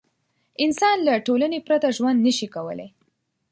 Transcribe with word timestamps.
انسان 0.65 0.97
له 1.07 1.13
ټولنې 1.27 1.59
پرته 1.67 1.87
ژوند 1.97 2.19
نه 2.25 2.31
شي 2.37 2.47
کولی. 2.55 2.87